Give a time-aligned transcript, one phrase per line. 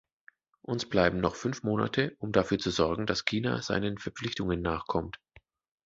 [0.63, 5.19] Uns bleiben noch fünf Monate, um dafür zu sorgen, dass China seinen Verpflichtungen nachkommt.